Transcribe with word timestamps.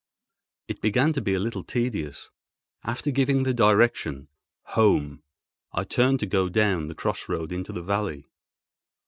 It 0.67 0.81
began 0.81 1.13
to 1.13 1.21
be 1.21 1.35
a 1.35 1.39
little 1.39 1.63
tedious. 1.63 2.31
After 2.83 3.11
giving 3.11 3.43
the 3.43 3.53
direction, 3.53 4.29
"Home!" 4.73 5.21
I 5.73 5.83
turned 5.83 6.21
to 6.21 6.25
go 6.25 6.49
down 6.49 6.87
the 6.87 6.95
cross 6.95 7.29
road 7.29 7.51
into 7.51 7.71
the 7.71 7.83
valley. 7.83 8.25